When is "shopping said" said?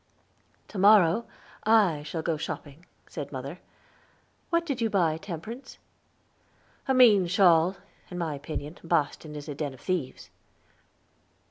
2.35-3.31